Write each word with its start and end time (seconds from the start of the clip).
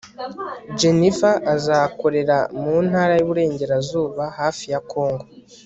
jennifer 0.79 1.37
azakorera 1.53 2.37
mu 2.61 2.75
ntara 2.87 3.13
y'uburengerazuba 3.19 4.23
hafi 4.39 4.65
ya 4.73 4.79
kongo 4.91 5.25